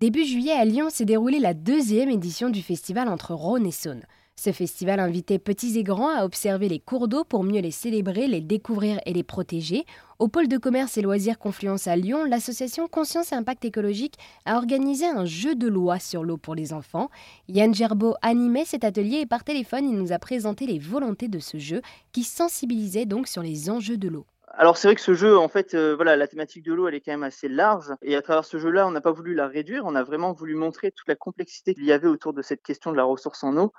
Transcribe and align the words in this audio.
Début 0.00 0.24
juillet 0.24 0.52
à 0.52 0.64
Lyon 0.64 0.90
s'est 0.90 1.04
déroulée 1.04 1.40
la 1.40 1.54
deuxième 1.54 2.08
édition 2.08 2.50
du 2.50 2.62
festival 2.62 3.08
entre 3.08 3.34
Rhône 3.34 3.66
et 3.66 3.72
Saône. 3.72 4.04
Ce 4.36 4.52
festival 4.52 5.00
invitait 5.00 5.40
petits 5.40 5.76
et 5.76 5.82
grands 5.82 6.16
à 6.16 6.24
observer 6.24 6.68
les 6.68 6.78
cours 6.78 7.08
d'eau 7.08 7.24
pour 7.24 7.42
mieux 7.42 7.60
les 7.60 7.72
célébrer, 7.72 8.28
les 8.28 8.40
découvrir 8.40 9.00
et 9.06 9.12
les 9.12 9.24
protéger. 9.24 9.86
Au 10.20 10.28
pôle 10.28 10.46
de 10.46 10.56
commerce 10.56 10.96
et 10.98 11.02
loisirs 11.02 11.40
Confluence 11.40 11.88
à 11.88 11.96
Lyon, 11.96 12.22
l'association 12.22 12.86
Conscience 12.86 13.32
et 13.32 13.34
Impact 13.34 13.64
écologique 13.64 14.14
a 14.44 14.56
organisé 14.56 15.04
un 15.04 15.24
jeu 15.24 15.56
de 15.56 15.66
loi 15.66 15.98
sur 15.98 16.22
l'eau 16.22 16.36
pour 16.36 16.54
les 16.54 16.72
enfants. 16.72 17.10
Yann 17.48 17.74
Gerbeau 17.74 18.14
animait 18.22 18.66
cet 18.66 18.84
atelier 18.84 19.22
et 19.22 19.26
par 19.26 19.42
téléphone, 19.42 19.88
il 19.88 19.96
nous 19.96 20.12
a 20.12 20.20
présenté 20.20 20.64
les 20.66 20.78
volontés 20.78 21.26
de 21.26 21.40
ce 21.40 21.58
jeu 21.58 21.82
qui 22.12 22.22
sensibilisait 22.22 23.04
donc 23.04 23.26
sur 23.26 23.42
les 23.42 23.68
enjeux 23.68 23.96
de 23.96 24.06
l'eau. 24.06 24.26
Alors 24.54 24.76
c'est 24.76 24.88
vrai 24.88 24.94
que 24.94 25.00
ce 25.00 25.14
jeu, 25.14 25.38
en 25.38 25.48
fait, 25.48 25.74
euh, 25.74 25.94
voilà, 25.94 26.16
la 26.16 26.26
thématique 26.26 26.64
de 26.64 26.72
l'eau, 26.72 26.88
elle 26.88 26.94
est 26.94 27.00
quand 27.00 27.12
même 27.12 27.22
assez 27.22 27.48
large. 27.48 27.92
Et 28.02 28.16
à 28.16 28.22
travers 28.22 28.44
ce 28.44 28.58
jeu-là, 28.58 28.86
on 28.86 28.90
n'a 28.90 29.00
pas 29.00 29.12
voulu 29.12 29.34
la 29.34 29.46
réduire, 29.46 29.84
on 29.84 29.94
a 29.94 30.02
vraiment 30.02 30.32
voulu 30.32 30.54
montrer 30.54 30.90
toute 30.90 31.08
la 31.08 31.16
complexité 31.16 31.74
qu'il 31.74 31.84
y 31.84 31.92
avait 31.92 32.08
autour 32.08 32.32
de 32.32 32.42
cette 32.42 32.62
question 32.62 32.90
de 32.90 32.96
la 32.96 33.04
ressource 33.04 33.44
en 33.44 33.56
eau. 33.56 33.72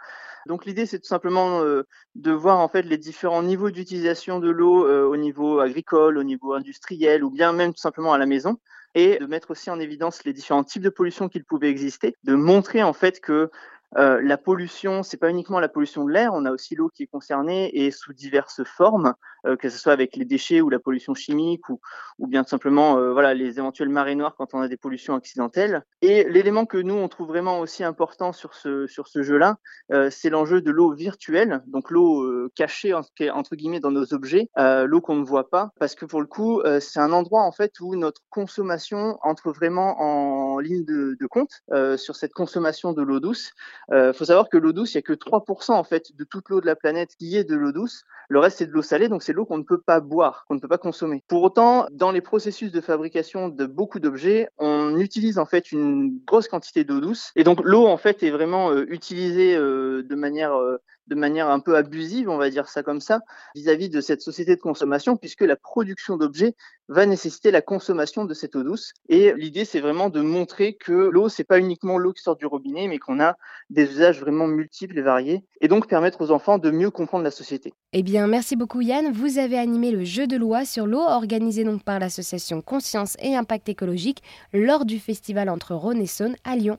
Donc 0.47 0.66
l'idée, 0.66 0.85
c'est 0.85 0.99
tout 0.99 1.08
simplement 1.08 1.61
euh, 1.61 1.84
de 2.16 2.31
voir 2.31 2.59
en 2.59 2.67
fait 2.67 2.84
les 2.84 2.97
différents 2.97 3.44
niveaux 3.44 3.71
d'utilisation 3.71 4.39
de 4.39 4.49
l'eau 4.49 4.85
euh, 4.85 5.05
au 5.05 5.17
niveau 5.17 5.59
agricole, 5.59 6.17
au 6.17 6.23
niveau 6.23 6.53
industriel, 6.53 7.23
ou 7.23 7.31
bien 7.31 7.52
même 7.52 7.73
tout 7.73 7.81
simplement 7.81 8.13
à 8.13 8.17
la 8.17 8.25
maison 8.25 8.58
et 8.95 9.20
de 9.20 9.25
mettre 9.25 9.52
aussi 9.52 9.70
en 9.70 9.80
évidence 9.80 10.23
les 10.23 10.33
différents 10.33 10.63
types 10.63 10.81
de 10.81 10.89
pollution 10.89 11.30
qu'il 11.30 11.44
pouvait 11.44 11.70
exister, 11.70 12.16
de 12.23 12.33
montrer 12.33 12.81
en 12.81 12.94
fait 12.94 13.20
que 13.20 13.52
euh, 13.98 14.21
la 14.21 14.38
pollution, 14.38 15.02
c'est 15.02 15.17
pas 15.17 15.29
uniquement 15.29 15.59
la 15.59 15.70
pollution 15.70 16.05
de 16.05 16.11
l'air, 16.11 16.31
on 16.34 16.45
a 16.45 16.52
aussi 16.52 16.75
l'eau 16.75 16.89
qui 16.89 17.03
est 17.03 17.07
concernée 17.07 17.71
et 17.73 17.89
sous 17.89 18.13
diverses 18.13 18.63
formes, 18.63 19.16
euh, 19.47 19.55
que 19.55 19.70
ce 19.70 19.77
soit 19.80 19.93
avec 19.93 20.16
les 20.16 20.25
déchets 20.25 20.61
ou 20.61 20.70
la 20.70 20.80
pollution 20.80 21.16
chimique 21.16 21.67
ou, 21.70 21.80
bien 22.20 22.44
tout 22.44 22.49
simplement 22.49 22.97
euh, 22.97 23.13
voilà 23.13 23.33
les 23.33 23.57
éventuelles 23.57 23.89
marées 23.89 24.13
noires 24.13 24.35
quand 24.38 24.53
on 24.53 24.59
a 24.59 24.67
des 24.67 24.77
pollutions 24.77 25.16
accidentelles. 25.16 25.83
Et 26.02 26.23
l'élément 26.25 26.66
que 26.66 26.77
nous 26.77 26.94
on 26.94 27.07
trouve 27.07 27.30
vraiment 27.30 27.59
aussi 27.59 27.83
important 27.83 28.31
sur 28.31 28.53
ce 28.53 28.85
sur 28.85 29.07
ce 29.07 29.23
jeu-là, 29.23 29.58
c'est 30.11 30.30
l'enjeu 30.30 30.61
de 30.61 30.71
l'eau 30.71 30.94
virtuelle, 30.94 31.61
donc 31.67 31.89
l'eau 31.89 32.49
cachée 32.55 32.94
entre 32.94 33.55
guillemets 33.55 33.80
dans 33.80 33.92
nos 33.92 34.14
objets, 34.14 34.49
l'eau 34.58 35.02
qu'on 35.02 35.16
ne 35.16 35.25
voit 35.25 35.49
pas, 35.49 35.71
parce 35.80 35.95
que 35.95 36.05
pour 36.05 36.21
le 36.21 36.27
coup 36.27 36.61
c'est 36.80 36.99
un 36.99 37.11
endroit 37.11 37.42
en 37.42 37.52
fait 37.52 37.80
où 37.80 37.95
notre 37.95 38.21
consommation 38.30 39.17
entre 39.23 39.52
vraiment 39.52 39.99
en 39.99 40.48
ligne 40.59 40.85
de, 40.85 41.27
compte 41.27 41.63
sur 41.97 42.15
cette 42.15 42.33
consommation 42.33 42.93
de 42.93 43.02
l'eau 43.02 43.19
douce. 43.19 43.52
Il 43.89 43.95
euh, 43.95 44.13
faut 44.13 44.25
savoir 44.25 44.49
que 44.49 44.57
l'eau 44.57 44.73
douce, 44.73 44.93
il 44.93 44.97
n'y 44.97 44.99
a 44.99 45.02
que 45.03 45.13
3% 45.13 45.71
en 45.71 45.83
fait 45.83 46.15
de 46.15 46.23
toute 46.23 46.49
l'eau 46.49 46.61
de 46.61 46.65
la 46.65 46.75
planète 46.75 47.15
qui 47.17 47.38
est 47.38 47.43
de 47.43 47.55
l'eau 47.55 47.71
douce. 47.71 48.05
Le 48.29 48.39
reste, 48.39 48.59
c'est 48.59 48.67
de 48.67 48.71
l'eau 48.71 48.83
salée, 48.83 49.09
donc 49.09 49.23
c'est 49.23 49.33
l'eau 49.33 49.45
qu'on 49.45 49.57
ne 49.57 49.63
peut 49.63 49.81
pas 49.81 49.99
boire, 49.99 50.45
qu'on 50.47 50.53
ne 50.53 50.59
peut 50.59 50.67
pas 50.67 50.77
consommer. 50.77 51.23
Pour 51.27 51.41
autant, 51.41 51.87
dans 51.91 52.11
les 52.11 52.21
processus 52.21 52.71
de 52.71 52.80
fabrication 52.80 53.49
de 53.49 53.65
beaucoup 53.65 53.99
d'objets, 53.99 54.49
on 54.59 54.78
utilise 54.98 55.38
en 55.40 55.45
fait 55.45 55.72
une 55.72 56.20
grosse 56.26 56.48
quantité 56.48 56.84
d'eau 56.84 57.00
douce. 57.00 57.32
Et 57.36 57.44
donc 57.44 57.62
l'eau, 57.64 57.88
en 57.88 57.98
fait, 57.98 58.23
est 58.23 58.32
vraiment 58.32 58.72
euh, 58.72 58.86
utilisée 58.90 59.56
euh, 59.56 60.04
de 60.04 60.16
manière 60.16 60.54
de 61.09 61.16
manière 61.16 61.50
un 61.50 61.59
peu 61.59 61.76
abusive, 61.76 62.30
on 62.30 62.38
va 62.38 62.50
dire 62.50 62.70
ça 62.70 62.84
comme 62.84 63.02
ça, 63.02 63.22
vis-à-vis 63.56 63.90
de 63.90 64.00
cette 64.00 64.22
société 64.22 64.56
de 64.56 64.62
consommation, 64.62 65.17
puisque 65.17 65.42
la 65.42 65.56
production 65.56 66.17
d'objets 66.17 66.56
va 66.88 67.06
nécessiter 67.06 67.52
la 67.52 67.62
consommation 67.62 68.26
de 68.26 68.34
cette 68.34 68.56
eau 68.56 68.64
douce. 68.64 68.94
Et 69.10 69.34
l'idée, 69.34 69.66
c'est 69.66 69.80
vraiment 69.80 70.10
de 70.10 70.22
montrer 70.22 70.76
que 70.76 70.92
l'eau, 70.92 71.30
c'est 71.30 71.44
pas 71.44 71.60
uniquement 71.60 71.98
l'eau 71.98 72.14
qui 72.14 72.22
sort 72.22 72.36
du 72.36 72.45
robinet, 72.45 72.88
mais 72.88 73.00
qu'on 73.00 73.20
a 73.20 73.36
des 73.70 73.92
usages 73.92 74.20
vraiment 74.22 74.48
multiples 74.48 74.98
et 74.98 75.02
variés, 75.02 75.44
et 75.62 75.67
donc 75.67 75.88
permettre 75.88 76.22
aux 76.22 76.32
enfants 76.32 76.58
de 76.58 76.72
mieux 76.72 76.92
comprendre 76.92 77.23
la 77.23 77.32
société. 77.32 77.73
Eh 77.94 78.04
bien, 78.04 78.28
merci 78.28 78.56
beaucoup 78.56 78.82
Yann. 78.82 79.12
Vous 79.12 79.40
avez 79.40 79.58
animé 79.58 79.92
le 79.92 80.04
jeu 80.04 80.28
de 80.28 80.38
loi 80.38 80.66
sur 80.66 80.86
l'eau, 80.86 81.02
organisé 81.02 81.64
donc 81.64 81.84
par 81.84 82.00
l'association 82.00 82.62
Conscience 82.62 83.17
et 83.20 83.36
Impact 83.36 83.70
écologique 83.70 84.22
du 84.85 84.99
festival 84.99 85.49
entre 85.49 85.75
Rhône 85.75 86.02
et 86.02 86.08
Saône 86.08 86.35
à 86.44 86.55
Lyon. 86.55 86.77